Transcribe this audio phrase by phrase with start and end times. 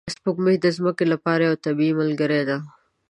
[0.13, 2.57] سپوږمۍ د ځمکې لپاره یوه طبیعي ملګرې ده